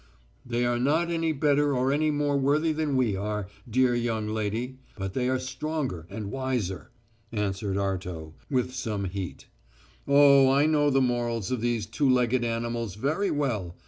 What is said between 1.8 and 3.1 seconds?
any more worthy than